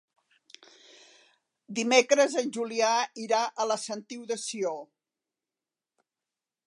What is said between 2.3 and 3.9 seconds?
en Julià irà a la